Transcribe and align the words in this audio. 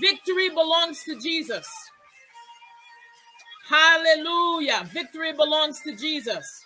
Victory 0.00 0.50
belongs 0.50 1.02
to 1.04 1.18
Jesus. 1.20 1.68
Hallelujah. 3.68 4.88
Victory 4.92 5.32
belongs 5.32 5.80
to 5.80 5.96
Jesus. 5.96 6.64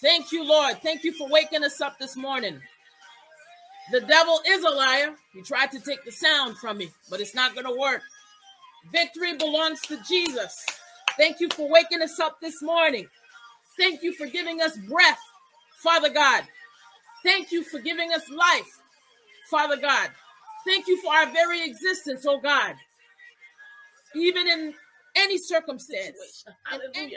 Thank 0.00 0.32
you, 0.32 0.44
Lord. 0.44 0.80
Thank 0.82 1.04
you 1.04 1.12
for 1.12 1.28
waking 1.28 1.64
us 1.64 1.80
up 1.80 1.98
this 1.98 2.16
morning. 2.16 2.60
The 3.92 4.00
devil 4.02 4.40
is 4.46 4.62
a 4.62 4.70
liar. 4.70 5.14
He 5.32 5.42
tried 5.42 5.72
to 5.72 5.80
take 5.80 6.04
the 6.04 6.12
sound 6.12 6.56
from 6.58 6.78
me, 6.78 6.90
but 7.10 7.20
it's 7.20 7.34
not 7.34 7.54
going 7.54 7.66
to 7.66 7.78
work. 7.78 8.02
Victory 8.92 9.36
belongs 9.36 9.80
to 9.82 9.98
Jesus. 10.08 10.64
Thank 11.16 11.40
you 11.40 11.48
for 11.50 11.68
waking 11.68 12.02
us 12.02 12.18
up 12.20 12.40
this 12.40 12.62
morning. 12.62 13.06
Thank 13.78 14.02
you 14.02 14.12
for 14.14 14.26
giving 14.26 14.60
us 14.62 14.76
breath, 14.88 15.20
Father 15.82 16.10
God. 16.10 16.44
Thank 17.24 17.52
you 17.52 17.64
for 17.64 17.80
giving 17.80 18.12
us 18.12 18.28
life, 18.30 18.78
Father 19.50 19.76
God. 19.76 20.10
Thank 20.66 20.86
you 20.88 21.00
for 21.02 21.12
our 21.12 21.26
very 21.26 21.64
existence, 21.64 22.24
oh 22.26 22.40
God. 22.40 22.74
Even 24.14 24.48
in 24.48 24.74
any 25.16 25.38
circumstance, 25.38 26.44
in 26.72 26.80
any, 26.94 27.16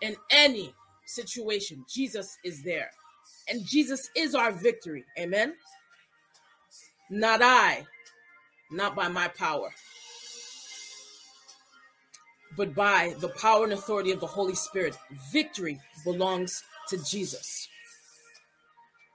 in 0.00 0.16
any 0.30 0.74
situation, 1.06 1.84
Jesus 1.88 2.36
is 2.44 2.62
there. 2.62 2.90
And 3.48 3.64
Jesus 3.64 4.10
is 4.14 4.34
our 4.34 4.52
victory. 4.52 5.04
Amen. 5.18 5.54
Not 7.10 7.40
I, 7.42 7.86
not 8.70 8.94
by 8.94 9.08
my 9.08 9.28
power, 9.28 9.70
but 12.56 12.74
by 12.74 13.14
the 13.20 13.28
power 13.28 13.64
and 13.64 13.72
authority 13.72 14.12
of 14.12 14.20
the 14.20 14.26
Holy 14.26 14.54
Spirit. 14.54 14.96
Victory 15.32 15.80
belongs 16.04 16.62
to 16.88 17.02
Jesus. 17.04 17.68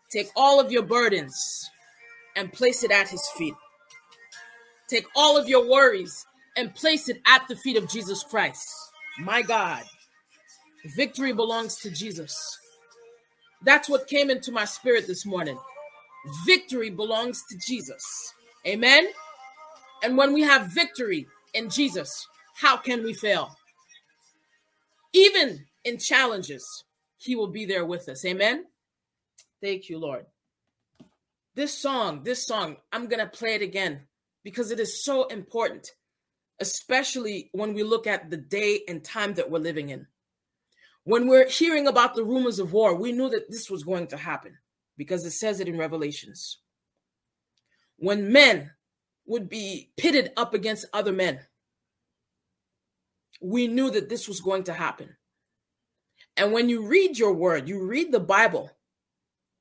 Take 0.09 0.29
all 0.35 0.59
of 0.59 0.71
your 0.71 0.83
burdens 0.83 1.69
and 2.35 2.51
place 2.51 2.83
it 2.83 2.91
at 2.91 3.09
his 3.09 3.27
feet. 3.37 3.53
Take 4.89 5.05
all 5.15 5.37
of 5.37 5.47
your 5.47 5.69
worries 5.69 6.25
and 6.57 6.73
place 6.75 7.09
it 7.09 7.21
at 7.25 7.47
the 7.47 7.55
feet 7.55 7.77
of 7.77 7.89
Jesus 7.89 8.23
Christ. 8.23 8.67
My 9.19 9.41
God, 9.41 9.83
victory 10.95 11.33
belongs 11.33 11.77
to 11.77 11.89
Jesus. 11.89 12.35
That's 13.63 13.89
what 13.89 14.07
came 14.07 14.29
into 14.29 14.51
my 14.51 14.65
spirit 14.65 15.07
this 15.07 15.25
morning. 15.25 15.57
Victory 16.45 16.89
belongs 16.89 17.41
to 17.49 17.57
Jesus. 17.57 18.03
Amen. 18.67 19.07
And 20.03 20.17
when 20.17 20.33
we 20.33 20.41
have 20.41 20.67
victory 20.67 21.27
in 21.53 21.69
Jesus, 21.69 22.27
how 22.55 22.77
can 22.77 23.03
we 23.03 23.13
fail? 23.13 23.55
Even 25.13 25.65
in 25.85 25.97
challenges, 25.97 26.65
He 27.17 27.35
will 27.35 27.47
be 27.47 27.65
there 27.65 27.85
with 27.85 28.09
us. 28.09 28.25
Amen. 28.25 28.65
Thank 29.61 29.89
you, 29.89 29.97
Lord. 29.97 30.25
This 31.55 31.77
song, 31.77 32.23
this 32.23 32.47
song, 32.47 32.77
I'm 32.91 33.07
going 33.07 33.19
to 33.19 33.27
play 33.27 33.55
it 33.55 33.61
again 33.61 34.01
because 34.43 34.71
it 34.71 34.79
is 34.79 35.03
so 35.03 35.25
important, 35.27 35.87
especially 36.59 37.49
when 37.51 37.73
we 37.73 37.83
look 37.83 38.07
at 38.07 38.29
the 38.29 38.37
day 38.37 38.81
and 38.87 39.03
time 39.03 39.35
that 39.35 39.51
we're 39.51 39.59
living 39.59 39.89
in. 39.89 40.07
When 41.03 41.27
we're 41.27 41.47
hearing 41.47 41.87
about 41.87 42.15
the 42.15 42.23
rumors 42.23 42.59
of 42.59 42.73
war, 42.73 42.95
we 42.95 43.11
knew 43.11 43.29
that 43.29 43.51
this 43.51 43.69
was 43.69 43.83
going 43.83 44.07
to 44.07 44.17
happen 44.17 44.57
because 44.97 45.25
it 45.25 45.31
says 45.31 45.59
it 45.59 45.67
in 45.67 45.77
Revelations. 45.77 46.59
When 47.97 48.31
men 48.31 48.71
would 49.25 49.49
be 49.49 49.91
pitted 49.97 50.31
up 50.35 50.53
against 50.53 50.87
other 50.93 51.11
men, 51.11 51.39
we 53.41 53.67
knew 53.67 53.91
that 53.91 54.09
this 54.09 54.27
was 54.27 54.39
going 54.39 54.63
to 54.63 54.73
happen. 54.73 55.15
And 56.37 56.51
when 56.51 56.69
you 56.69 56.87
read 56.87 57.17
your 57.19 57.33
word, 57.33 57.67
you 57.67 57.85
read 57.85 58.11
the 58.11 58.19
Bible, 58.19 58.71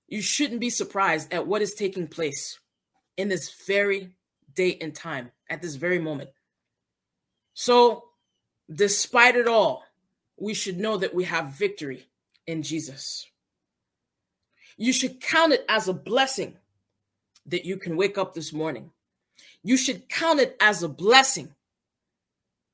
you 0.09 0.21
shouldn't 0.23 0.61
be 0.61 0.71
surprised 0.71 1.33
at 1.33 1.47
what 1.47 1.63
is 1.63 1.75
taking 1.75 2.07
place 2.07 2.59
in 3.17 3.29
this 3.29 3.55
very 3.67 4.15
date 4.55 4.83
and 4.83 4.95
time, 4.95 5.31
at 5.49 5.63
this 5.63 5.77
very 5.77 5.99
moment. 5.99 6.31
So, 7.55 8.05
despite 8.73 9.37
it 9.37 9.49
all, 9.49 9.85
we 10.39 10.55
should 10.55 10.79
know 10.79 10.97
that 10.97 11.15
we 11.15 11.25
have 11.25 11.51
victory 11.51 12.07
in 12.47 12.63
Jesus. 12.63 13.27
You 14.77 14.93
should 14.93 15.21
count 15.21 15.53
it 15.53 15.65
as 15.69 15.89
a 15.89 15.93
blessing 15.93 16.57
that 17.47 17.65
you 17.65 17.77
can 17.77 17.97
wake 17.97 18.19
up 18.19 18.35
this 18.35 18.53
morning. 18.53 18.91
You 19.63 19.77
should 19.77 20.09
count 20.09 20.41
it 20.41 20.57
as 20.61 20.83
a 20.83 20.89
blessing 20.89 21.55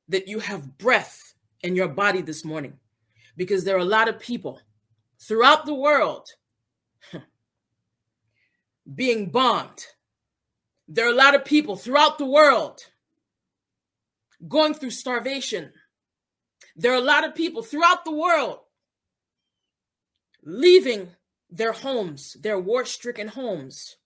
that 0.09 0.29
you 0.29 0.39
have 0.39 0.79
breath 0.79 1.35
in 1.63 1.77
your 1.77 1.89
body 1.89 2.23
this 2.23 2.45
morning 2.45 2.79
because 3.37 3.65
there 3.65 3.77
are 3.77 3.81
a 3.81 3.85
lot 3.85 4.09
of 4.09 4.19
people 4.19 4.61
throughout 5.21 5.67
the 5.67 5.75
world 5.75 6.29
being 8.95 9.31
bombed. 9.31 9.85
There 10.87 11.07
are 11.07 11.13
a 11.13 11.17
lot 11.17 11.35
of 11.35 11.45
people 11.45 11.77
throughout 11.77 12.19
the 12.19 12.27
world 12.27 12.81
going 14.47 14.75
through 14.75 14.91
starvation. 14.91 15.73
There 16.77 16.93
are 16.93 16.97
a 16.97 17.01
lot 17.01 17.25
of 17.25 17.35
people 17.35 17.63
throughout 17.63 18.05
the 18.05 18.13
world 18.13 18.61
leaving 20.43 21.11
their 21.51 21.73
homes, 21.73 22.37
their 22.41 22.59
war 22.59 22.85
stricken 22.85 23.29
homes, 23.29 23.97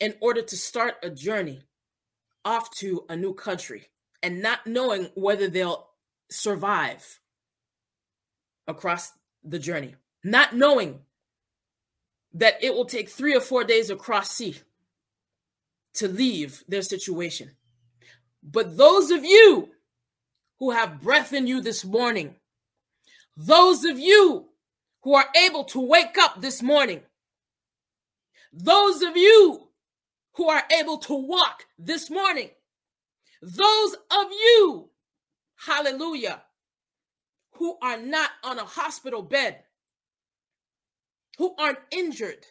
in 0.00 0.14
order 0.20 0.42
to 0.42 0.56
start 0.56 0.94
a 1.02 1.10
journey 1.10 1.62
off 2.44 2.70
to 2.78 3.04
a 3.08 3.16
new 3.16 3.34
country 3.34 3.88
and 4.22 4.40
not 4.40 4.66
knowing 4.66 5.10
whether 5.14 5.48
they'll 5.48 5.88
survive 6.30 7.20
across 8.66 9.12
the 9.44 9.58
journey, 9.58 9.94
not 10.24 10.54
knowing 10.54 11.00
that 12.34 12.62
it 12.62 12.74
will 12.74 12.84
take 12.84 13.08
three 13.08 13.34
or 13.34 13.40
four 13.40 13.64
days 13.64 13.90
across 13.90 14.30
sea 14.30 14.56
to 15.94 16.08
leave 16.08 16.62
their 16.68 16.82
situation. 16.82 17.52
But 18.42 18.76
those 18.76 19.10
of 19.10 19.24
you 19.24 19.70
who 20.58 20.70
have 20.70 21.00
breath 21.00 21.32
in 21.32 21.46
you 21.46 21.60
this 21.60 21.84
morning, 21.84 22.36
those 23.36 23.84
of 23.84 23.98
you 23.98 24.48
who 25.02 25.14
are 25.14 25.26
able 25.46 25.64
to 25.64 25.80
wake 25.80 26.18
up 26.18 26.40
this 26.40 26.62
morning. 26.62 27.00
Those 28.52 29.02
of 29.02 29.16
you 29.16 29.68
who 30.34 30.48
are 30.48 30.64
able 30.78 30.98
to 30.98 31.14
walk 31.14 31.64
this 31.78 32.10
morning. 32.10 32.50
Those 33.40 33.94
of 33.94 34.30
you, 34.30 34.90
hallelujah, 35.66 36.42
who 37.52 37.78
are 37.80 37.96
not 37.96 38.30
on 38.42 38.58
a 38.58 38.64
hospital 38.64 39.22
bed, 39.22 39.62
who 41.38 41.54
aren't 41.58 41.78
injured. 41.90 42.46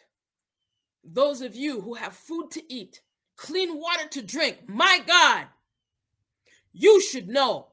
Those 1.04 1.40
of 1.40 1.54
you 1.54 1.80
who 1.80 1.94
have 1.94 2.12
food 2.12 2.50
to 2.52 2.72
eat, 2.72 3.00
clean 3.36 3.78
water 3.78 4.08
to 4.10 4.22
drink, 4.22 4.68
my 4.68 5.00
God, 5.06 5.46
you 6.72 7.00
should 7.00 7.28
know 7.28 7.68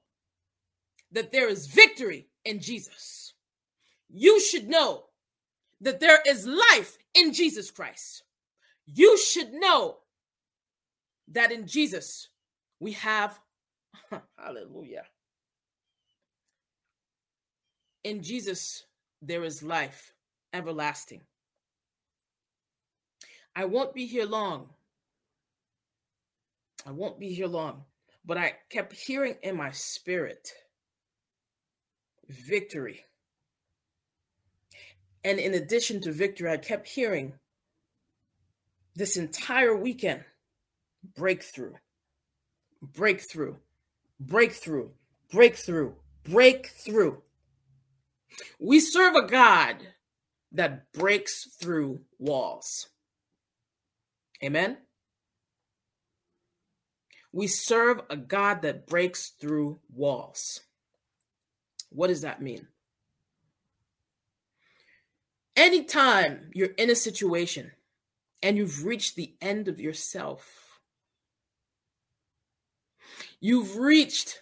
that 1.12 1.32
there 1.32 1.50
is 1.50 1.68
victory 1.68 2.28
in 2.46 2.60
Jesus 2.60 3.26
you 4.18 4.40
should 4.40 4.70
know 4.70 5.04
that 5.82 6.00
there 6.00 6.20
is 6.26 6.48
life 6.48 6.98
in 7.14 7.34
Jesus 7.34 7.70
Christ. 7.70 8.24
You 8.86 9.18
should 9.18 9.52
know 9.52 9.98
that 11.28 11.52
in 11.52 11.68
Jesus 11.68 12.30
we 12.80 12.94
have, 12.94 13.38
hallelujah. 14.38 15.04
In 18.06 18.24
Jesus, 18.24 18.86
there 19.22 19.44
is 19.44 19.62
life 19.62 20.14
everlasting. 20.56 21.22
I 23.56 23.66
won't 23.66 23.94
be 23.94 24.06
here 24.06 24.26
long. 24.26 24.70
I 26.86 26.92
won't 26.92 27.20
be 27.20 27.34
here 27.34 27.48
long, 27.48 27.84
but 28.26 28.38
I 28.38 28.54
kept 28.70 28.94
hearing 28.94 29.36
in 29.42 29.56
my 29.56 29.72
spirit 29.72 30.50
victory. 32.30 33.04
And 35.24 35.40
in 35.40 35.56
addition 35.56 36.02
to 36.02 36.12
victory, 36.12 36.52
I 36.52 36.58
kept 36.58 36.88
hearing 36.88 37.34
this 38.96 39.18
entire 39.18 39.76
weekend 39.76 40.24
breakthrough, 41.16 41.74
breakthrough, 42.82 43.56
breakthrough, 44.20 44.90
breakthrough, 45.32 45.94
breakthrough. 46.24 47.18
We 48.60 48.80
serve 48.80 49.16
a 49.16 49.28
God 49.28 49.78
that 50.56 50.92
breaks 50.94 51.48
through 51.60 52.02
walls. 52.18 52.88
Amen. 54.44 54.78
We 57.32 57.48
serve 57.48 58.02
a 58.10 58.16
God 58.16 58.62
that 58.62 58.88
breaks 58.88 59.30
through 59.30 59.80
walls. 59.94 60.62
What 61.90 62.08
does 62.08 62.22
that 62.22 62.42
mean? 62.42 62.68
Anytime 65.58 66.50
you're 66.54 66.74
in 66.78 66.90
a 66.90 66.96
situation 66.96 67.72
and 68.42 68.58
you've 68.58 68.86
reached 68.86 69.16
the 69.16 69.36
end 69.42 69.68
of 69.68 69.80
yourself, 69.80 70.80
you've 73.40 73.78
reached 73.78 74.42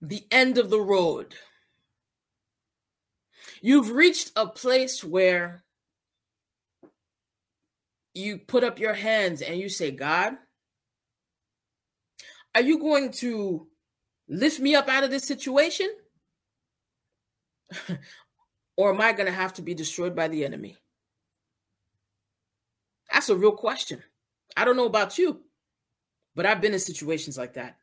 the 0.00 0.24
end 0.30 0.58
of 0.58 0.70
the 0.70 0.80
road, 0.80 1.34
you've 3.60 3.90
reached 3.90 4.32
a 4.36 4.46
place 4.46 5.04
where 5.04 5.64
you 8.14 8.38
put 8.38 8.64
up 8.64 8.78
your 8.78 8.94
hands 8.94 9.42
and 9.42 9.58
you 9.58 9.68
say, 9.68 9.90
God, 9.90 10.34
are 12.54 12.62
you 12.62 12.78
going 12.78 13.12
to 13.12 13.68
lift 14.28 14.60
me 14.60 14.74
up 14.74 14.88
out 14.88 15.04
of 15.04 15.10
this 15.10 15.26
situation? 15.26 15.88
or 18.76 18.92
am 18.92 19.00
I 19.00 19.12
going 19.12 19.26
to 19.26 19.32
have 19.32 19.54
to 19.54 19.62
be 19.62 19.74
destroyed 19.74 20.16
by 20.16 20.28
the 20.28 20.44
enemy? 20.44 20.76
That's 23.12 23.28
a 23.28 23.36
real 23.36 23.52
question. 23.52 24.02
I 24.56 24.64
don't 24.64 24.76
know 24.76 24.86
about 24.86 25.18
you, 25.18 25.40
but 26.34 26.46
I've 26.46 26.60
been 26.60 26.72
in 26.72 26.80
situations 26.80 27.38
like 27.38 27.54
that 27.54 27.76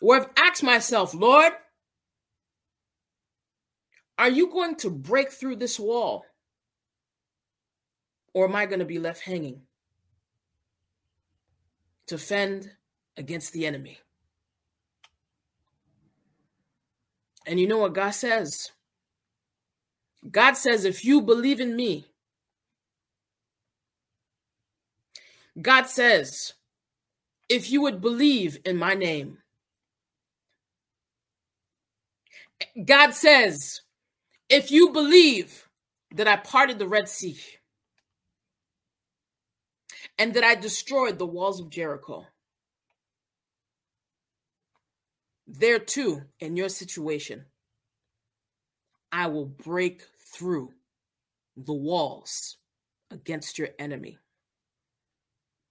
where 0.00 0.20
I've 0.20 0.30
asked 0.36 0.62
myself, 0.62 1.14
Lord, 1.14 1.52
are 4.20 4.28
you 4.28 4.48
going 4.48 4.76
to 4.76 4.90
break 4.90 5.32
through 5.32 5.56
this 5.56 5.80
wall? 5.80 6.26
Or 8.34 8.44
am 8.44 8.54
I 8.54 8.66
going 8.66 8.80
to 8.80 8.84
be 8.84 8.98
left 8.98 9.22
hanging 9.22 9.62
to 12.06 12.18
fend 12.18 12.70
against 13.16 13.54
the 13.54 13.64
enemy? 13.64 13.98
And 17.46 17.58
you 17.58 17.66
know 17.66 17.78
what 17.78 17.94
God 17.94 18.10
says? 18.10 18.72
God 20.30 20.52
says, 20.52 20.84
if 20.84 21.02
you 21.02 21.22
believe 21.22 21.58
in 21.58 21.74
me, 21.74 22.10
God 25.62 25.86
says, 25.86 26.52
if 27.48 27.70
you 27.70 27.80
would 27.80 28.02
believe 28.02 28.58
in 28.66 28.76
my 28.76 28.92
name, 28.92 29.38
God 32.84 33.14
says, 33.14 33.80
if 34.50 34.70
you 34.72 34.90
believe 34.90 35.68
that 36.14 36.28
I 36.28 36.36
parted 36.36 36.78
the 36.78 36.88
Red 36.88 37.08
Sea 37.08 37.38
and 40.18 40.34
that 40.34 40.44
I 40.44 40.56
destroyed 40.56 41.18
the 41.18 41.26
walls 41.26 41.60
of 41.60 41.70
Jericho, 41.70 42.26
there 45.46 45.78
too, 45.78 46.22
in 46.40 46.56
your 46.56 46.68
situation, 46.68 47.46
I 49.12 49.28
will 49.28 49.46
break 49.46 50.02
through 50.34 50.72
the 51.56 51.72
walls 51.72 52.58
against 53.10 53.58
your 53.58 53.68
enemy 53.78 54.18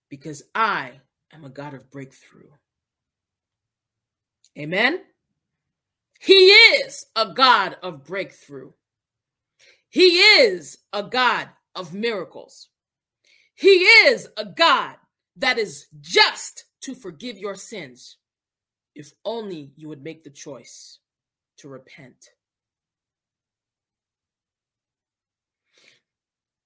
because 0.09 0.43
I 0.55 1.01
am 1.33 1.45
a 1.45 1.49
God 1.49 1.73
of 1.73 1.89
breakthrough. 1.91 2.51
Amen. 4.57 5.01
He 6.19 6.49
is 6.49 7.05
a 7.15 7.33
God 7.33 7.77
of 7.81 8.05
breakthrough. 8.05 8.71
He 9.89 10.19
is 10.19 10.77
a 10.93 11.03
God 11.03 11.49
of 11.73 11.93
miracles. 11.93 12.69
He 13.55 13.69
is 13.69 14.27
a 14.37 14.45
God 14.45 14.97
that 15.37 15.57
is 15.57 15.87
just 16.01 16.65
to 16.81 16.93
forgive 16.93 17.37
your 17.37 17.55
sins 17.55 18.17
if 18.95 19.13
only 19.23 19.71
you 19.75 19.87
would 19.87 20.03
make 20.03 20.23
the 20.23 20.29
choice 20.29 20.99
to 21.57 21.69
repent. 21.69 22.29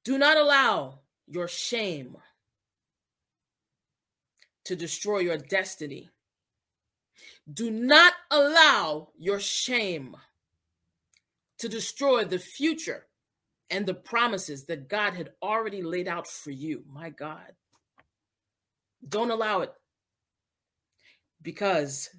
Do 0.04 0.18
not 0.18 0.38
allow 0.38 1.00
your 1.28 1.48
shame 1.48 2.18
to 4.66 4.76
destroy 4.76 5.20
your 5.20 5.38
destiny. 5.38 6.10
Do 7.52 7.70
not 7.70 8.14
allow 8.32 9.10
your 9.18 9.40
shame 9.40 10.16
to 11.60 11.68
destroy 11.68 12.24
the 12.24 12.40
future 12.40 13.08
and 13.70 13.86
the 13.86 13.94
promises 13.94 14.66
that 14.66 14.88
God 14.88 15.14
had 15.14 15.32
already 15.42 15.82
laid 15.82 16.08
out 16.08 16.28
for 16.28 16.52
you. 16.52 16.84
My 16.88 17.10
God. 17.10 17.54
Don't 19.08 19.32
allow 19.32 19.62
it 19.62 19.74
because 21.42 22.10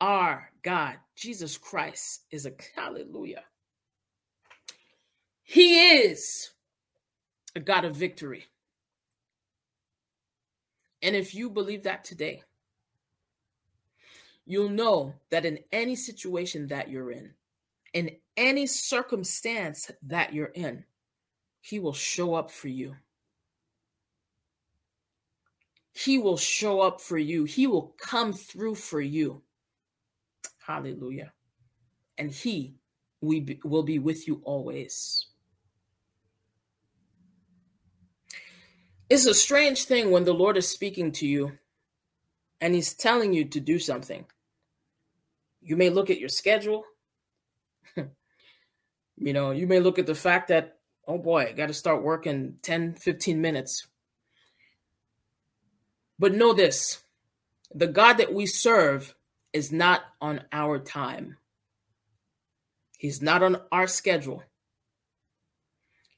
our 0.00 0.50
God, 0.62 0.96
Jesus 1.16 1.58
Christ, 1.58 2.24
is 2.30 2.46
a 2.46 2.52
hallelujah. 2.76 3.44
He 5.42 5.96
is 5.96 6.50
a 7.56 7.60
God 7.60 7.84
of 7.84 7.96
victory. 7.96 8.44
And 11.02 11.14
if 11.14 11.34
you 11.34 11.50
believe 11.50 11.82
that 11.82 12.04
today, 12.04 12.42
you'll 14.46 14.70
know 14.70 15.14
that 15.30 15.44
in 15.44 15.58
any 15.72 15.96
situation 15.96 16.68
that 16.68 16.90
you're 16.90 17.10
in, 17.10 17.34
in 17.92 18.10
any 18.36 18.66
circumstance 18.66 19.90
that 20.02 20.32
you're 20.32 20.46
in, 20.46 20.84
He 21.60 21.78
will 21.78 21.92
show 21.92 22.34
up 22.34 22.50
for 22.50 22.68
you. 22.68 22.96
He 25.92 26.18
will 26.18 26.36
show 26.36 26.80
up 26.80 27.00
for 27.00 27.16
you. 27.16 27.44
He 27.44 27.66
will 27.66 27.94
come 27.98 28.32
through 28.32 28.74
for 28.74 29.00
you. 29.00 29.42
Hallelujah. 30.66 31.32
And 32.18 32.32
He 32.32 32.76
we 33.24 33.58
will 33.64 33.82
be 33.82 33.98
with 33.98 34.28
you 34.28 34.40
always. 34.44 35.26
It's 39.08 39.26
a 39.26 39.34
strange 39.34 39.84
thing 39.84 40.10
when 40.10 40.24
the 40.24 40.34
Lord 40.34 40.56
is 40.56 40.68
speaking 40.68 41.12
to 41.12 41.26
you 41.26 41.58
and 42.60 42.74
He's 42.74 42.94
telling 42.94 43.32
you 43.32 43.44
to 43.46 43.60
do 43.60 43.78
something. 43.78 44.26
You 45.64 45.76
may 45.76 45.88
look 45.88 46.10
at 46.10 46.20
your 46.20 46.28
schedule. 46.28 46.84
you 47.96 49.32
know, 49.32 49.50
you 49.50 49.66
may 49.66 49.80
look 49.80 49.98
at 49.98 50.06
the 50.06 50.14
fact 50.14 50.48
that, 50.48 50.76
oh 51.08 51.16
boy, 51.16 51.46
I 51.48 51.52
got 51.52 51.68
to 51.68 51.74
start 51.74 52.02
working 52.02 52.58
10, 52.62 52.94
15 52.94 53.40
minutes. 53.40 53.86
But 56.18 56.34
know 56.34 56.52
this 56.52 57.02
the 57.74 57.86
God 57.88 58.14
that 58.14 58.32
we 58.32 58.46
serve 58.46 59.14
is 59.52 59.72
not 59.72 60.02
on 60.20 60.42
our 60.52 60.78
time, 60.78 61.38
He's 62.98 63.22
not 63.22 63.42
on 63.42 63.56
our 63.72 63.86
schedule, 63.86 64.42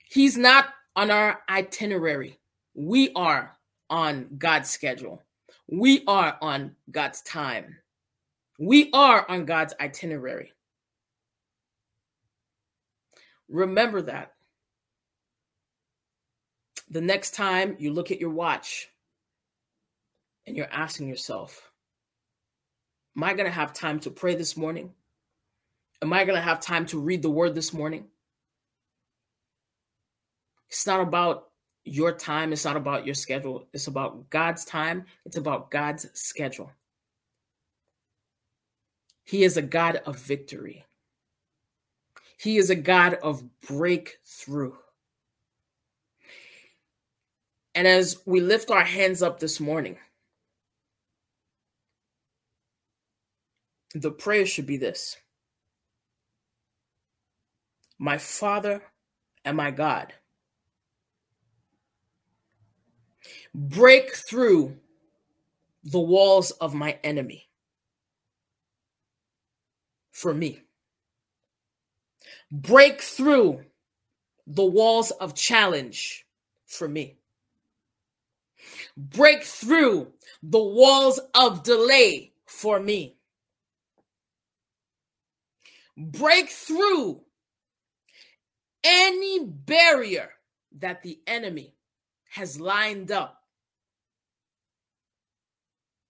He's 0.09 0.37
not 0.37 0.67
on 0.97 1.11
our 1.11 1.41
itinerary. 1.49 2.38
We 2.75 3.12
are 3.15 3.57
on 3.88 4.29
God's 4.38 4.71
schedule. 4.71 5.23
We 5.69 6.05
are 6.07 6.37
on 6.41 6.76
God's 6.91 7.23
time. 7.23 7.76
We 8.59 8.91
are 8.93 9.29
on 9.29 9.45
God's 9.45 9.75
itinerary. 9.81 10.53
Remember 13.49 14.03
that. 14.03 14.33
The 16.89 17.01
next 17.01 17.35
time 17.35 17.77
you 17.79 17.93
look 17.93 18.11
at 18.11 18.21
your 18.21 18.31
watch 18.31 18.89
and 20.47 20.57
you're 20.57 20.73
asking 20.73 21.09
yourself, 21.09 21.71
Am 23.17 23.25
I 23.25 23.33
going 23.33 23.47
to 23.47 23.53
have 23.53 23.73
time 23.73 23.99
to 24.01 24.11
pray 24.11 24.35
this 24.35 24.57
morning? 24.57 24.93
Am 26.03 26.13
I 26.13 26.25
going 26.25 26.37
to 26.37 26.43
have 26.43 26.61
time 26.61 26.85
to 26.87 27.01
read 27.01 27.23
the 27.23 27.31
word 27.31 27.55
this 27.55 27.73
morning? 27.73 28.05
It's 30.69 30.87
not 30.87 31.01
about 31.01 31.49
your 31.85 32.13
time. 32.13 32.53
It's 32.53 32.67
not 32.67 32.77
about 32.77 33.07
your 33.07 33.15
schedule. 33.15 33.67
It's 33.73 33.87
about 33.87 34.29
God's 34.29 34.67
time. 34.67 35.07
It's 35.25 35.39
about 35.39 35.71
God's 35.71 36.07
schedule. 36.13 36.71
He 39.26 39.42
is 39.42 39.56
a 39.56 39.62
God 39.62 39.97
of 40.06 40.16
victory. 40.16 40.85
He 42.38 42.59
is 42.59 42.71
a 42.71 42.76
God 42.76 43.14
of 43.14 43.42
breakthrough. 43.61 44.75
And 47.75 47.88
as 47.88 48.23
we 48.25 48.40
lift 48.40 48.71
our 48.71 48.85
hands 48.85 49.23
up 49.23 49.40
this 49.40 49.59
morning, 49.59 49.99
the 53.95 54.12
prayer 54.12 54.47
should 54.47 54.66
be 54.66 54.76
this 54.76 55.16
My 57.99 58.18
Father 58.18 58.80
and 59.45 59.56
my 59.56 59.73
God 59.73 60.12
break 63.52 64.14
through 64.14 64.76
the 65.83 65.99
walls 66.00 66.52
of 66.52 66.75
my 66.75 66.99
enemy 67.02 67.49
for 70.17 70.33
me. 70.33 70.63
Break 72.51 73.03
through 73.03 73.67
the 74.47 74.65
walls 74.65 75.11
of 75.11 75.35
challenge 75.35 76.25
for 76.65 76.89
me. 76.89 77.19
Break 78.97 79.43
through 79.43 80.15
the 80.43 80.63
walls 80.63 81.21
of 81.35 81.63
delay 81.65 82.33
for 82.47 82.81
me. 82.81 83.19
Break 85.99 86.49
through 86.49 87.21
any 88.83 89.45
barrier 89.45 90.31
that 90.79 91.03
the 91.03 91.21
enemy 91.27 91.75
has 92.31 92.59
lined 92.59 93.13
up 93.13 93.43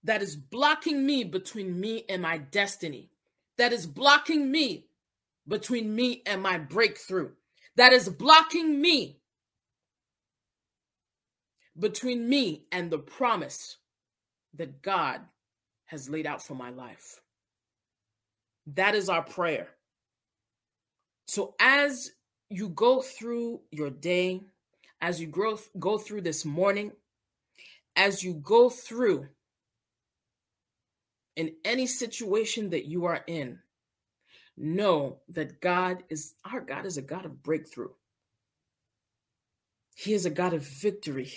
that 0.05 0.23
is 0.23 0.37
blocking 0.37 1.05
me 1.05 1.25
between 1.25 1.81
me 1.81 2.05
and 2.09 2.23
my 2.23 2.39
destiny, 2.39 3.11
that 3.59 3.73
is 3.73 3.87
blocking 3.87 4.51
me 4.51 4.87
between 5.49 5.95
me 5.95 6.23
and 6.27 6.43
my 6.43 6.59
breakthrough, 6.59 7.31
that 7.77 7.93
is 7.93 8.09
blocking 8.09 8.81
me 8.81 9.21
between 11.79 12.29
me 12.29 12.65
and 12.73 12.91
the 12.91 12.99
promise 12.99 13.77
that 14.55 14.83
God 14.83 15.21
has 15.87 16.09
laid 16.09 16.27
out 16.27 16.43
for 16.43 16.55
my 16.55 16.71
life. 16.71 17.21
That 18.75 18.95
is 18.95 19.09
our 19.09 19.23
prayer. 19.23 19.69
So 21.27 21.55
as 21.61 22.11
you 22.51 22.69
go 22.71 23.03
through 23.03 23.61
your 23.71 23.91
day, 23.91 24.41
as 25.01 25.21
you 25.21 25.27
grow, 25.27 25.59
go 25.79 25.99
through 25.99 26.23
this 26.23 26.45
morning, 26.45 26.93
as 27.95 28.23
you 28.23 28.35
go 28.35 28.71
through 28.71 29.29
in 31.37 31.55
any 31.65 31.87
situation 31.87 32.71
that 32.71 32.87
you 32.87 33.05
are 33.05 33.23
in, 33.27 33.59
know 34.57 35.19
that 35.29 35.61
God 35.61 36.03
is 36.09 36.35
our 36.51 36.61
God 36.61 36.87
is 36.87 36.97
a 36.97 37.03
God 37.03 37.27
of 37.27 37.43
breakthrough. 37.43 37.91
He 39.95 40.15
is 40.15 40.27
a 40.27 40.31
God 40.31 40.55
of 40.55 40.67
victory. 40.67 41.33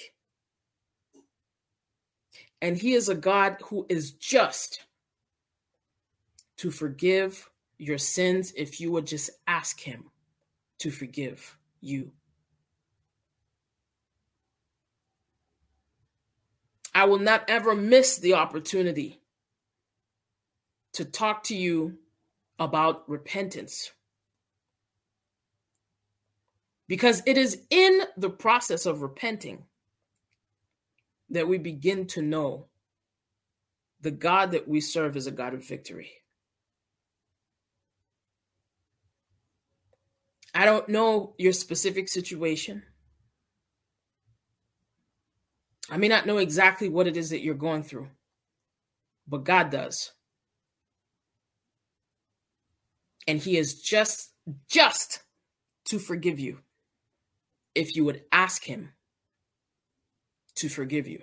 And 2.62 2.78
he 2.78 2.94
is 2.94 3.08
a 3.08 3.16
God 3.16 3.58
who 3.64 3.86
is 3.88 4.12
just 4.12 4.86
to 6.58 6.72
forgive 6.72 7.50
your 7.78 7.98
sins 7.98 8.52
if 8.58 8.82
you 8.82 8.92
would 8.92 9.08
just 9.08 9.30
ask 9.48 9.80
him 9.80 10.12
to 10.80 10.92
forgive 10.92 11.58
you. 11.80 12.12
I 16.94 17.06
will 17.06 17.20
not 17.20 17.46
ever 17.48 17.76
miss 17.76 18.18
the 18.18 18.34
opportunity 18.34 19.19
to 20.94 21.06
talk 21.06 21.44
to 21.46 21.56
you 21.56 21.98
about 22.58 23.08
repentance. 23.10 23.92
Because 26.88 27.22
it 27.26 27.38
is 27.38 27.62
in 27.70 28.02
the 28.18 28.30
process 28.30 28.86
of 28.86 29.02
repenting 29.02 29.64
that 31.30 31.48
we 31.48 31.58
begin 31.58 32.08
to 32.08 32.22
know 32.22 32.66
the 34.02 34.12
God 34.12 34.52
that 34.52 34.68
we 34.68 34.82
serve 34.82 35.16
is 35.16 35.28
a 35.28 35.32
God 35.32 35.54
of 35.54 35.68
victory. 35.68 36.12
I 40.54 40.66
don't 40.66 40.90
know 40.90 41.36
your 41.38 41.54
specific 41.54 42.10
situation. 42.10 42.84
I 45.92 45.98
may 45.98 46.08
not 46.08 46.26
know 46.26 46.38
exactly 46.38 46.90
what 46.90 47.08
it 47.08 47.18
is 47.18 47.30
that 47.30 47.42
you're 47.42 47.56
going 47.56 47.84
through, 47.84 48.08
but 49.28 49.44
God 49.44 49.70
does. 49.70 50.12
And 53.30 53.40
He 53.40 53.58
is 53.58 53.80
just, 53.80 54.32
just 54.68 55.22
to 55.86 56.00
forgive 56.00 56.40
you 56.40 56.62
if 57.76 57.96
you 57.96 58.04
would 58.06 58.24
ask 58.32 58.64
Him 58.64 58.94
to 60.56 60.68
forgive 60.68 61.08
you. 61.08 61.20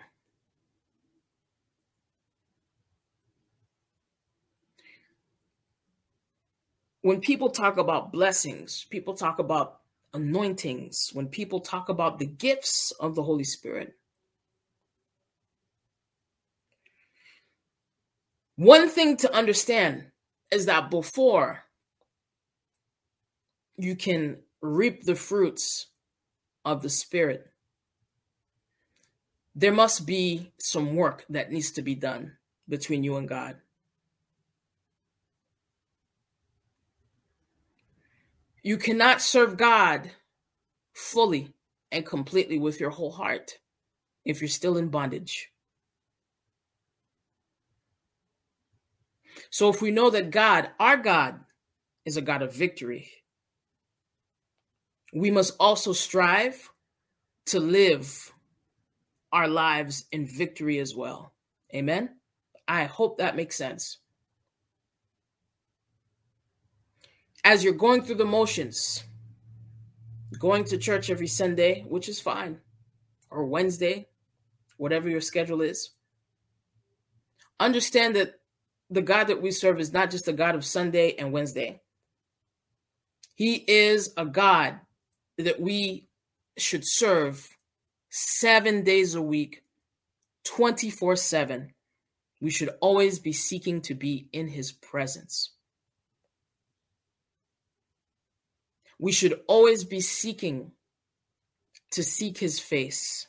When 7.03 7.19
people 7.19 7.51
talk 7.51 7.77
about 7.77 8.13
blessings, 8.13 8.87
people 8.89 9.15
talk 9.15 9.41
about 9.41 9.81
anointings, 10.15 11.11
when 11.13 11.27
people 11.27 11.59
talk 11.59 11.89
about 11.89 12.21
the 12.21 12.27
gifts 12.27 12.93
of 13.01 13.17
the 13.17 13.25
Holy 13.25 13.43
Spirit, 13.43 13.97
One 18.59 18.89
thing 18.89 19.19
to 19.19 19.35
understand 19.35 20.07
is 20.51 20.65
that 20.65 20.89
before 20.89 21.66
you 23.77 23.97
can 23.97 24.39
reap 24.61 25.05
the 25.05 25.15
fruits 25.15 25.87
of 26.65 26.83
the 26.83 26.91
Spirit, 26.91 27.47
there 29.55 29.73
must 29.73 30.07
be 30.07 30.53
some 30.59 30.95
work 30.95 31.25
that 31.31 31.51
needs 31.51 31.71
to 31.73 31.83
be 31.83 31.95
done 31.95 32.33
between 32.69 33.03
you 33.03 33.17
and 33.17 33.29
God. 33.29 33.57
You 38.63 38.77
cannot 38.77 39.23
serve 39.23 39.57
God 39.57 40.11
fully 40.93 41.55
and 41.93 42.05
completely 42.05 42.59
with 42.59 42.81
your 42.81 42.91
whole 42.91 43.13
heart 43.13 43.59
if 44.25 44.41
you're 44.41 44.49
still 44.49 44.77
in 44.77 44.89
bondage. 44.89 45.53
So 49.51 49.69
if 49.69 49.81
we 49.81 49.91
know 49.91 50.11
that 50.11 50.31
God, 50.31 50.71
our 50.81 50.97
God, 50.97 51.41
is 52.05 52.17
a 52.17 52.23
God 52.23 52.43
of 52.43 52.55
victory, 52.55 53.09
we 55.17 55.31
must 55.31 55.57
also 55.59 55.95
strive 55.95 56.71
to 57.47 57.59
live 57.59 58.33
our 59.33 59.49
lives 59.49 60.05
in 60.13 60.27
victory 60.27 60.79
as 60.79 60.95
well. 60.95 61.33
Amen. 61.75 62.11
I 62.69 62.85
hope 62.85 63.17
that 63.17 63.35
makes 63.35 63.57
sense. 63.57 63.99
As 67.45 67.65
you're 67.65 67.73
going 67.73 68.03
through 68.03 68.17
the 68.17 68.27
motions, 68.27 69.05
going 70.39 70.65
to 70.65 70.77
church 70.77 71.09
every 71.09 71.29
Sunday, 71.29 71.83
which 71.89 72.11
is 72.11 72.21
fine, 72.21 72.59
or 73.31 73.47
Wednesday, 73.47 74.09
whatever 74.77 75.09
your 75.09 75.23
schedule 75.23 75.63
is, 75.63 75.93
understand 77.59 78.17
that 78.17 78.35
the 78.91 79.03
God 79.03 79.29
that 79.29 79.41
we 79.41 79.51
serve 79.51 79.81
is 79.81 79.95
not 79.95 80.11
just 80.11 80.29
a 80.29 80.33
God 80.33 80.55
of 80.55 80.65
Sunday 80.65 81.15
and 81.15 81.33
Wednesday. 81.33 81.81
He 83.35 83.65
is 83.67 84.13
a 84.19 84.27
God 84.27 84.81
that 85.39 85.61
we 85.61 86.07
should 86.57 86.83
serve 86.85 87.49
seven 88.11 88.83
days 88.83 89.15
a 89.15 89.23
week, 89.23 89.63
24 90.45 91.17
7. 91.17 91.73
We 92.41 92.51
should 92.51 92.71
always 92.81 93.19
be 93.19 93.33
seeking 93.33 93.81
to 93.83 93.95
be 93.95 94.29
in 94.33 94.49
his 94.49 94.73
presence. 94.73 95.53
We 98.99 99.13
should 99.13 99.41
always 99.47 99.85
be 99.85 100.01
seeking 100.01 100.73
to 101.93 102.03
seek 102.03 102.39
his 102.39 102.59
face. 102.59 103.27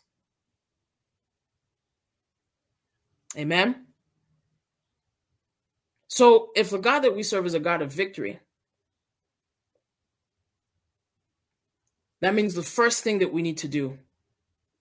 Amen. 3.37 3.87
So, 6.07 6.49
if 6.55 6.69
the 6.69 6.79
God 6.79 7.01
that 7.01 7.15
we 7.15 7.23
serve 7.23 7.45
is 7.45 7.53
a 7.53 7.59
God 7.59 7.81
of 7.81 7.91
victory, 7.91 8.39
that 12.21 12.33
means 12.33 12.53
the 12.53 12.63
first 12.63 13.03
thing 13.03 13.19
that 13.19 13.33
we 13.33 13.41
need 13.41 13.57
to 13.59 13.67
do 13.67 13.97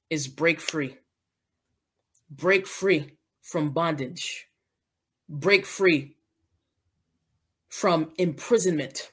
is 0.09 0.28
break 0.28 0.61
free. 0.61 0.97
Break 2.31 2.66
free 2.66 3.12
from 3.43 3.71
bondage. 3.71 4.49
Break 5.28 5.66
free 5.66 6.16
from 7.69 8.12
imprisonment. 8.16 9.12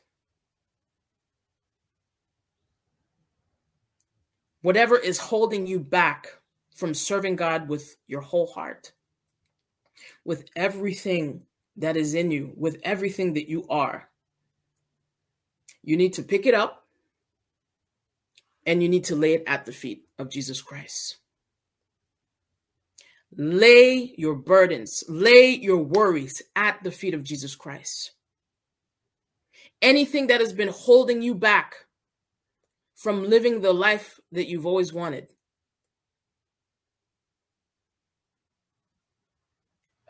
Whatever 4.61 4.97
is 4.97 5.17
holding 5.17 5.67
you 5.67 5.79
back 5.79 6.27
from 6.73 6.93
serving 6.93 7.35
God 7.35 7.67
with 7.67 7.97
your 8.07 8.21
whole 8.21 8.47
heart, 8.47 8.93
with 10.23 10.45
everything 10.55 11.43
that 11.77 11.97
is 11.97 12.13
in 12.13 12.31
you, 12.31 12.53
with 12.55 12.79
everything 12.83 13.33
that 13.33 13.49
you 13.49 13.65
are. 13.69 14.09
You 15.83 15.97
need 15.97 16.13
to 16.13 16.23
pick 16.23 16.45
it 16.45 16.53
up 16.53 16.82
and 18.65 18.81
you 18.81 18.89
need 18.89 19.05
to 19.05 19.15
lay 19.15 19.33
it 19.33 19.43
at 19.47 19.65
the 19.65 19.71
feet 19.71 20.03
of 20.17 20.29
Jesus 20.29 20.61
Christ. 20.61 21.17
Lay 23.35 24.13
your 24.17 24.35
burdens, 24.35 25.03
lay 25.09 25.49
your 25.49 25.83
worries 25.83 26.41
at 26.55 26.83
the 26.83 26.91
feet 26.91 27.13
of 27.13 27.23
Jesus 27.23 27.55
Christ. 27.55 28.11
Anything 29.81 30.27
that 30.27 30.39
has 30.39 30.53
been 30.53 30.69
holding 30.69 31.21
you 31.21 31.35
back 31.35 31.73
from 32.95 33.27
living 33.27 33.61
the 33.61 33.73
life 33.73 34.19
that 34.31 34.47
you've 34.47 34.67
always 34.67 34.93
wanted, 34.93 35.27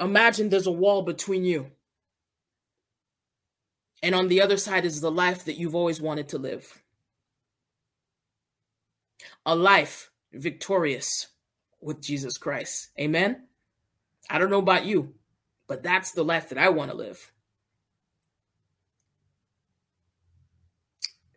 Imagine 0.04 0.50
there's 0.50 0.68
a 0.68 0.72
wall 0.72 1.04
between 1.04 1.46
you. 1.46 1.72
And 4.02 4.14
on 4.14 4.28
the 4.28 4.42
other 4.42 4.58
side 4.58 4.84
is 4.84 5.00
the 5.00 5.12
life 5.12 5.46
that 5.46 5.58
you've 5.58 5.76
always 5.76 6.02
wanted 6.02 6.30
to 6.30 6.38
live. 6.38 6.83
A 9.46 9.56
life 9.56 10.12
victorious 10.34 11.28
with 11.82 12.02
Jesus 12.02 12.38
Christ. 12.38 12.90
Amen. 13.00 13.44
I 14.30 14.40
don't 14.40 14.50
know 14.50 14.60
about 14.60 14.86
you, 14.86 15.14
but 15.68 15.84
that's 15.84 16.12
the 16.12 16.24
life 16.24 16.50
that 16.50 16.58
I 16.58 16.70
want 16.70 16.92
to 16.92 16.98
live. 16.98 17.32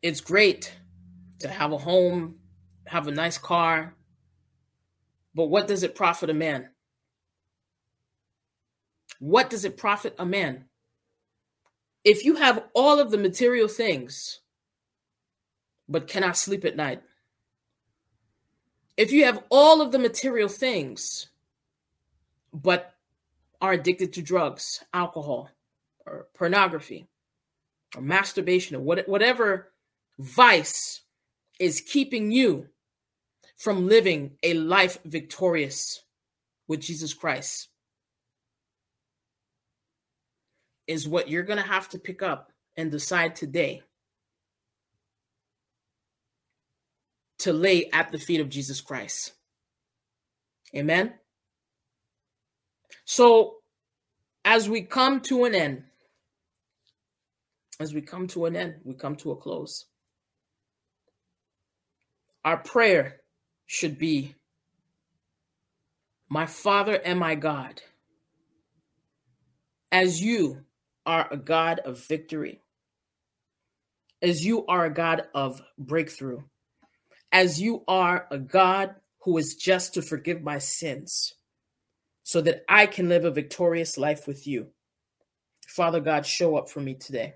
It's 0.02 0.20
great 0.20 0.72
to 1.40 1.48
have 1.48 1.72
a 1.72 1.78
home, 1.78 2.36
have 2.86 3.08
a 3.08 3.12
nice 3.12 3.38
car, 3.38 3.94
but 5.34 5.46
what 5.46 5.66
does 5.66 5.82
it 5.82 5.94
profit 5.94 6.30
a 6.30 6.34
man 6.34 6.68
what 9.18 9.50
does 9.50 9.64
it 9.64 9.76
profit 9.76 10.14
a 10.18 10.26
man? 10.26 10.64
If 12.04 12.24
you 12.24 12.36
have 12.36 12.64
all 12.74 12.98
of 12.98 13.10
the 13.10 13.18
material 13.18 13.68
things, 13.68 14.40
but 15.88 16.08
cannot 16.08 16.36
sleep 16.36 16.64
at 16.64 16.76
night, 16.76 17.02
if 18.96 19.12
you 19.12 19.24
have 19.24 19.42
all 19.50 19.80
of 19.80 19.92
the 19.92 19.98
material 19.98 20.48
things, 20.48 21.28
but 22.52 22.94
are 23.60 23.72
addicted 23.72 24.12
to 24.14 24.22
drugs, 24.22 24.82
alcohol, 24.92 25.50
or 26.06 26.26
pornography, 26.34 27.06
or 27.94 28.02
masturbation, 28.02 28.76
or 28.76 28.80
whatever 28.80 29.72
vice 30.18 31.02
is 31.58 31.80
keeping 31.80 32.30
you 32.30 32.68
from 33.56 33.86
living 33.86 34.32
a 34.42 34.54
life 34.54 34.98
victorious 35.04 36.02
with 36.68 36.80
Jesus 36.80 37.14
Christ, 37.14 37.68
is 40.86 41.08
what 41.08 41.28
you're 41.28 41.42
going 41.42 41.62
to 41.62 41.68
have 41.68 41.88
to 41.90 41.98
pick 41.98 42.22
up 42.22 42.52
and 42.76 42.90
decide 42.90 43.34
today 43.34 43.82
to 47.46 47.52
lay 47.52 47.88
at 47.92 48.10
the 48.10 48.18
feet 48.18 48.40
of 48.40 48.48
Jesus 48.48 48.80
Christ. 48.80 49.32
Amen. 50.74 51.14
So, 53.04 53.58
as 54.44 54.68
we 54.68 54.82
come 54.82 55.20
to 55.20 55.44
an 55.44 55.54
end, 55.54 55.84
as 57.78 57.94
we 57.94 58.00
come 58.00 58.26
to 58.28 58.46
an 58.46 58.56
end, 58.56 58.80
we 58.82 58.94
come 58.94 59.14
to 59.16 59.30
a 59.30 59.36
close. 59.36 59.84
Our 62.44 62.56
prayer 62.56 63.20
should 63.66 63.96
be 63.96 64.34
My 66.28 66.46
Father 66.46 66.94
and 66.94 67.16
my 67.16 67.36
God, 67.36 67.80
as 69.92 70.20
you 70.20 70.64
are 71.06 71.28
a 71.30 71.36
God 71.36 71.78
of 71.78 72.04
victory, 72.08 72.60
as 74.20 74.44
you 74.44 74.66
are 74.66 74.84
a 74.84 74.92
God 74.92 75.28
of 75.32 75.62
breakthrough, 75.78 76.40
as 77.32 77.60
you 77.60 77.84
are 77.88 78.26
a 78.30 78.38
God 78.38 78.94
who 79.20 79.38
is 79.38 79.56
just 79.56 79.94
to 79.94 80.02
forgive 80.02 80.42
my 80.42 80.58
sins, 80.58 81.34
so 82.22 82.40
that 82.40 82.64
I 82.68 82.86
can 82.86 83.08
live 83.08 83.24
a 83.24 83.30
victorious 83.30 83.96
life 83.98 84.26
with 84.26 84.46
you. 84.46 84.68
Father 85.68 86.00
God, 86.00 86.24
show 86.26 86.56
up 86.56 86.68
for 86.68 86.80
me 86.80 86.94
today. 86.94 87.34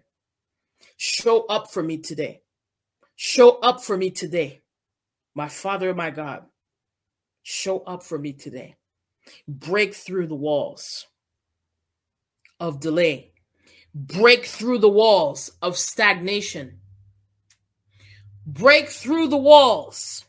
Show 0.97 1.47
up 1.47 1.71
for 1.71 1.83
me 1.83 1.99
today. 1.99 2.43
Show 3.17 3.59
up 3.59 3.85
for 3.85 3.97
me 3.97 4.11
today. 4.11 4.63
My 5.35 5.49
Father, 5.49 5.95
my 5.95 6.11
God, 6.11 6.45
show 7.43 7.81
up 7.81 8.03
for 8.03 8.19
me 8.19 8.33
today. 8.33 8.77
Break 9.47 9.95
through 9.95 10.27
the 10.27 10.35
walls 10.35 11.07
of 12.59 12.81
delay, 12.81 13.33
break 13.95 14.47
through 14.47 14.79
the 14.79 14.89
walls 14.89 15.53
of 15.63 15.77
stagnation, 15.77 16.80
break 18.53 18.89
through 18.89 19.29
the 19.29 19.37
walls 19.37 20.25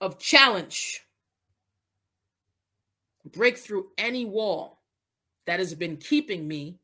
of 0.00 0.18
challenge, 0.18 1.04
break 3.32 3.58
through 3.58 3.88
any 3.96 4.24
wall 4.24 4.82
that 5.46 5.58
has 5.60 5.74
been 5.74 5.96
keeping 5.96 6.46
me 6.46 6.78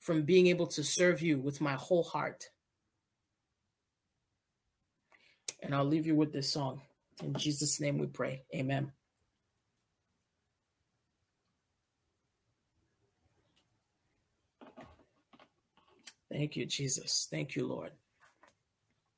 from 0.00 0.22
being 0.22 0.46
able 0.48 0.66
to 0.66 0.82
serve 0.82 1.20
you 1.20 1.38
with 1.38 1.60
my 1.60 1.74
whole 1.74 2.02
heart. 2.02 2.48
And 5.62 5.74
I'll 5.74 5.84
leave 5.84 6.06
you 6.06 6.14
with 6.14 6.32
this 6.32 6.52
song. 6.52 6.80
In 7.22 7.34
Jesus' 7.34 7.80
name 7.80 7.98
we 7.98 8.06
pray. 8.06 8.42
Amen. 8.54 8.92
Thank 16.36 16.54
you, 16.54 16.66
Jesus. 16.66 17.28
Thank 17.30 17.56
you, 17.56 17.66
Lord. 17.66 17.92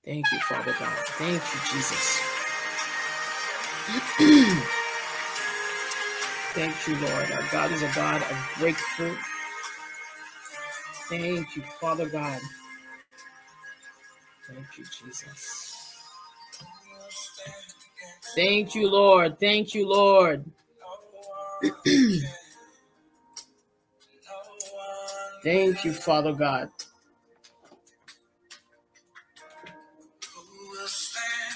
Thank 0.05 0.25
you, 0.31 0.39
Father 0.39 0.73
God. 0.79 0.97
Thank 1.19 1.43
you, 1.43 1.61
Jesus. 1.73 2.21
Thank 6.55 6.87
you, 6.87 6.95
Lord. 6.95 7.33
Our 7.33 7.43
God 7.51 7.73
is 7.73 7.83
a 7.83 7.91
God 7.93 8.23
of 8.23 8.51
breakthrough. 8.61 9.17
Thank 11.09 11.57
you, 11.57 11.63
Father 11.81 12.09
God. 12.09 12.41
Thank 14.47 14.79
you, 14.79 14.85
Jesus. 14.85 15.75
Thank 18.37 18.77
you, 18.77 18.89
Lord. 18.89 19.41
Thank 19.41 19.75
you, 19.75 19.89
Lord. 19.89 20.45
Thank 25.43 25.85
you, 25.85 25.93
Father 25.93 26.33
God. 26.33 26.71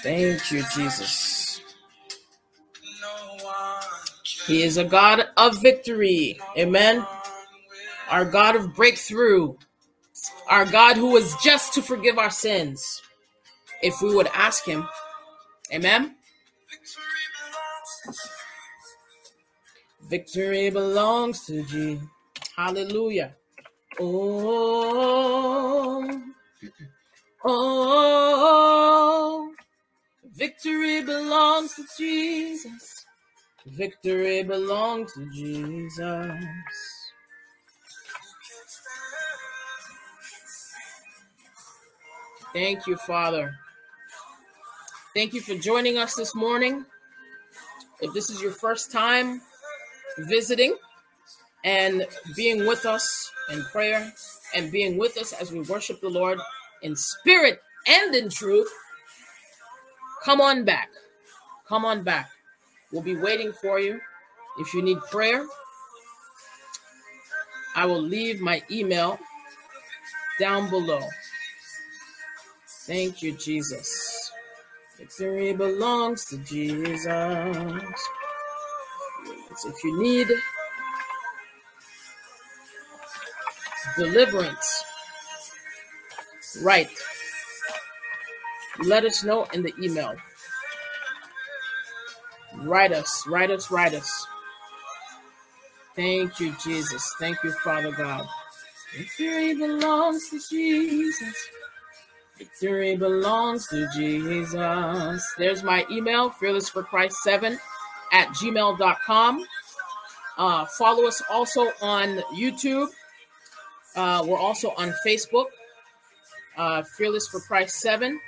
Thank 0.03 0.51
you, 0.51 0.63
Jesus. 0.75 1.61
He 4.45 4.63
is 4.63 4.77
a 4.77 4.83
God 4.83 5.25
of 5.37 5.61
victory. 5.61 6.37
Amen. 6.57 7.05
Our 8.09 8.25
God 8.25 8.57
of 8.57 8.75
breakthrough. 8.75 9.55
Our 10.49 10.65
God 10.65 10.97
who 10.97 11.15
is 11.15 11.33
just 11.41 11.73
to 11.75 11.81
forgive 11.81 12.17
our 12.17 12.29
sins. 12.29 13.01
If 13.81 14.01
we 14.01 14.13
would 14.13 14.27
ask 14.33 14.65
Him. 14.65 14.85
Amen. 15.73 16.15
Victory 20.09 20.69
belongs 20.69 21.45
to 21.45 21.63
Jesus. 21.63 22.03
Hallelujah. 22.57 23.35
Oh, 23.99 24.23
oh, 27.45 29.52
victory 30.35 31.03
belongs 31.03 31.75
to 31.75 31.85
Jesus. 31.97 33.05
Victory 33.65 34.43
belongs 34.43 35.13
to 35.13 35.29
Jesus. 35.31 36.43
Thank 42.53 42.85
you, 42.85 42.97
Father. 42.97 43.55
Thank 45.15 45.33
you 45.33 45.41
for 45.41 45.55
joining 45.55 45.97
us 45.97 46.15
this 46.15 46.35
morning. 46.35 46.85
If 48.01 48.13
this 48.13 48.29
is 48.29 48.41
your 48.41 48.51
first 48.51 48.91
time 48.91 49.41
visiting 50.17 50.75
and 51.63 52.05
being 52.35 52.67
with 52.67 52.85
us 52.85 53.31
in 53.51 53.63
prayer 53.71 54.11
and 54.55 54.71
being 54.71 54.97
with 54.97 55.17
us 55.17 55.33
as 55.33 55.51
we 55.51 55.61
worship 55.61 56.01
the 56.01 56.09
Lord 56.09 56.39
in 56.81 56.95
spirit 56.95 57.61
and 57.87 58.13
in 58.13 58.29
truth, 58.29 58.69
come 60.23 60.41
on 60.41 60.63
back. 60.63 60.89
Come 61.67 61.85
on 61.85 62.03
back. 62.03 62.29
We'll 62.91 63.01
be 63.01 63.15
waiting 63.15 63.51
for 63.53 63.79
you. 63.79 63.99
If 64.59 64.73
you 64.73 64.81
need 64.81 64.99
prayer, 65.09 65.45
I 67.75 67.85
will 67.85 68.01
leave 68.01 68.39
my 68.39 68.61
email 68.69 69.19
down 70.39 70.69
below. 70.69 71.01
Thank 72.85 73.23
you, 73.23 73.31
Jesus. 73.33 74.31
Victory 74.97 75.53
belongs 75.53 76.25
to 76.25 76.37
Jesus. 76.37 77.07
If 79.65 79.83
you 79.83 80.01
need 80.01 80.27
deliverance, 83.97 84.83
right, 86.61 86.89
let 88.79 89.05
us 89.05 89.23
know 89.23 89.45
in 89.53 89.63
the 89.63 89.73
email. 89.81 90.13
Write 92.57 92.91
us, 92.91 93.25
write 93.27 93.51
us, 93.51 93.71
write 93.71 93.93
us. 93.93 94.27
Thank 95.95 96.39
you, 96.39 96.55
Jesus. 96.63 97.13
Thank 97.19 97.43
you, 97.43 97.51
Father 97.63 97.91
God. 97.91 98.27
Victory 98.95 99.55
belongs 99.55 100.29
to 100.29 100.39
Jesus. 100.49 101.49
Victory 102.37 102.95
belongs 102.95 103.67
to 103.67 103.87
Jesus. 103.93 105.33
There's 105.37 105.63
my 105.63 105.85
email, 105.91 106.31
fearlessforchrist7 106.31 107.57
at 108.11 108.27
gmail.com. 108.29 109.45
Uh, 110.37 110.65
follow 110.77 111.05
us 111.05 111.21
also 111.29 111.71
on 111.81 112.17
YouTube. 112.35 112.87
Uh, 113.95 114.23
we're 114.25 114.37
also 114.37 114.73
on 114.77 114.93
Facebook, 115.05 115.45
uh, 116.57 116.81
Fearless 116.97 117.27
for 117.27 117.39
Christ 117.41 117.79
7, 117.81 118.19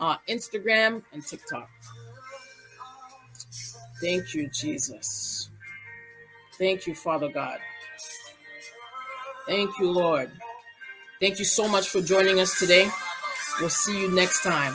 uh, 0.00 0.16
Instagram, 0.28 1.02
and 1.12 1.24
TikTok. 1.24 1.68
Thank 4.00 4.34
you, 4.34 4.48
Jesus. 4.48 5.50
Thank 6.58 6.86
you, 6.86 6.94
Father 6.94 7.28
God. 7.28 7.58
Thank 9.46 9.78
you, 9.78 9.90
Lord. 9.90 10.30
Thank 11.20 11.38
you 11.38 11.44
so 11.44 11.68
much 11.68 11.88
for 11.88 12.00
joining 12.00 12.40
us 12.40 12.58
today. 12.58 12.88
We'll 13.60 13.70
see 13.70 14.00
you 14.00 14.10
next 14.10 14.42
time. 14.42 14.74